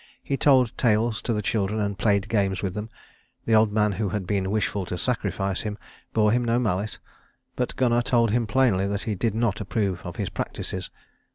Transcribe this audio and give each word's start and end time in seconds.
He 0.23 0.35
told 0.35 0.75
tales 0.79 1.21
to 1.21 1.31
the 1.31 1.43
children 1.43 1.79
and 1.79 1.95
played 1.95 2.27
games 2.27 2.63
with 2.63 2.73
them. 2.73 2.89
The 3.45 3.53
old 3.53 3.71
man 3.71 3.91
who 3.91 4.09
had 4.09 4.25
been 4.25 4.49
wishful 4.49 4.83
to 4.87 4.97
sacrifice 4.97 5.61
him 5.61 5.77
bore 6.11 6.31
him 6.31 6.43
no 6.43 6.57
malice; 6.57 6.97
but 7.55 7.75
Gunnar 7.75 8.01
told 8.01 8.31
him 8.31 8.47
plainly 8.47 8.87
that 8.87 9.03
he 9.03 9.13
did 9.13 9.35
not 9.35 9.61
approve 9.61 10.01
his 10.15 10.29
practices. 10.29 10.89